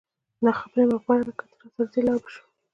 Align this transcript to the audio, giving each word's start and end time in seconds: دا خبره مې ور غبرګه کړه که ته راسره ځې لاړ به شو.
دا 0.43 0.51
خبره 0.59 0.83
مې 0.87 0.87
ور 0.87 0.99
غبرګه 1.03 1.33
کړه 1.39 1.53
که 1.57 1.57
ته 1.59 1.65
راسره 1.73 1.91
ځې 1.93 2.01
لاړ 2.07 2.17
به 2.23 2.29
شو. 2.33 2.43